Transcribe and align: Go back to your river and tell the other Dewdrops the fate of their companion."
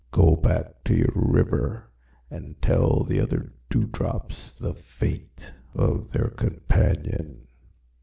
Go 0.09 0.35
back 0.35 0.83
to 0.85 0.95
your 0.95 1.13
river 1.13 1.91
and 2.31 2.59
tell 2.59 3.03
the 3.03 3.19
other 3.19 3.53
Dewdrops 3.69 4.51
the 4.59 4.73
fate 4.73 5.51
of 5.75 6.11
their 6.11 6.29
companion." 6.31 7.45